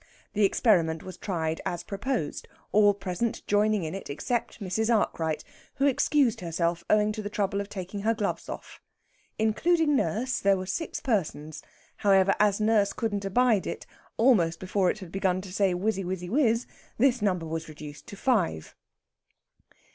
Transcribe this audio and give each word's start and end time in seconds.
The 0.33 0.45
experiment 0.45 1.03
was 1.03 1.15
tried 1.15 1.61
as 1.63 1.83
proposed, 1.83 2.47
all 2.71 2.95
present 2.95 3.45
joining 3.45 3.83
in 3.83 3.93
it 3.93 4.09
except 4.09 4.59
Mrs. 4.59 4.89
Arkwright, 4.89 5.43
who 5.75 5.85
excused 5.85 6.41
herself 6.41 6.83
owing 6.89 7.11
to 7.11 7.21
the 7.21 7.29
trouble 7.29 7.61
of 7.61 7.69
taking 7.69 7.99
her 8.01 8.15
gloves 8.15 8.49
off. 8.49 8.81
Including 9.37 9.95
nurse, 9.95 10.39
there 10.39 10.57
were 10.57 10.65
six 10.65 11.01
persons. 11.01 11.61
However, 11.97 12.33
as 12.39 12.59
nurse 12.59 12.93
couldn't 12.93 13.25
abide 13.25 13.67
it, 13.67 13.85
almost 14.17 14.59
before 14.59 14.89
it 14.89 14.97
had 14.97 15.11
begun 15.11 15.39
to 15.41 15.53
say 15.53 15.75
whizzy 15.75 16.03
wizzy 16.03 16.29
wizz, 16.31 16.65
this 16.97 17.21
number 17.21 17.45
was 17.45 17.69
reduced 17.69 18.07
to 18.07 18.15
five. 18.17 18.73